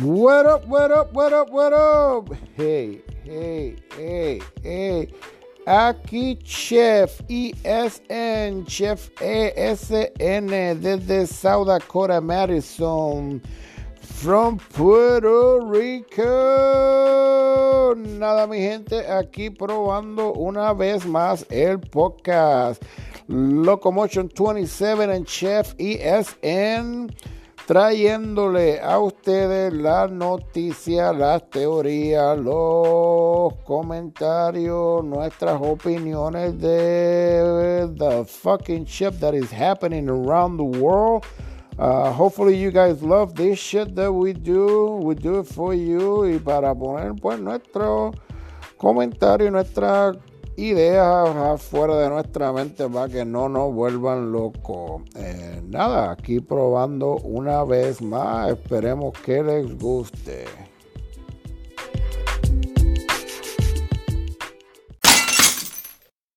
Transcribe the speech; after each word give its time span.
What 0.00 0.44
up, 0.46 0.66
what 0.66 0.90
up, 0.90 1.12
what 1.12 1.32
up, 1.32 1.50
what 1.50 1.72
up? 1.72 2.28
Hey, 2.56 3.00
hey, 3.22 3.76
hey, 3.96 4.40
hey. 4.60 5.08
Aquí 5.68 6.36
Chef 6.44 7.22
ESN, 7.28 8.66
Chef 8.66 9.08
ESN 9.20 10.80
desde 10.80 11.28
South 11.28 11.68
Dakota, 11.68 12.20
Madison, 12.20 13.40
from 14.00 14.58
Puerto 14.58 15.60
Rico. 15.60 16.24
Nada, 17.94 18.48
mi 18.48 18.58
gente, 18.58 19.06
aquí 19.06 19.48
probando 19.50 20.32
una 20.32 20.72
vez 20.72 21.06
más 21.06 21.46
el 21.50 21.78
podcast 21.78 22.82
Locomotion 23.28 24.28
27 24.28 25.04
en 25.04 25.24
Chef 25.24 25.72
ESN 25.78 27.14
trayéndole 27.66 28.80
a 28.80 28.98
ustedes 28.98 29.72
las 29.72 30.10
noticias, 30.10 31.16
las 31.16 31.48
teorías, 31.48 32.38
los 32.38 33.54
comentarios, 33.64 35.02
nuestras 35.04 35.60
opiniones 35.60 36.60
de 36.60 37.88
the 37.98 38.24
fucking 38.24 38.84
shit 38.84 39.18
that 39.20 39.34
is 39.34 39.50
happening 39.50 40.08
around 40.08 40.58
the 40.58 40.78
world. 40.78 41.24
Uh, 41.78 42.12
hopefully 42.12 42.56
you 42.56 42.70
guys 42.70 43.02
love 43.02 43.34
this 43.34 43.58
shit 43.58 43.94
that 43.96 44.12
we 44.12 44.32
do. 44.32 45.00
We 45.02 45.14
do 45.14 45.40
it 45.40 45.46
for 45.46 45.74
you 45.74 46.26
y 46.26 46.38
para 46.38 46.74
poner 46.74 47.14
pues 47.20 47.40
nuestro 47.40 48.12
comentario, 48.76 49.50
nuestra 49.50 50.12
ideas 50.56 51.36
afuera 51.36 51.96
de 51.98 52.08
nuestra 52.08 52.52
mente 52.52 52.88
para 52.88 53.08
que 53.08 53.24
no 53.24 53.48
nos 53.48 53.72
vuelvan 53.72 54.32
locos. 54.32 55.02
Eh, 55.16 55.62
nada, 55.68 56.10
aquí 56.10 56.40
probando 56.40 57.16
una 57.16 57.64
vez 57.64 58.00
más. 58.00 58.50
Esperemos 58.50 59.18
que 59.20 59.42
les 59.42 59.78
guste. 59.78 60.44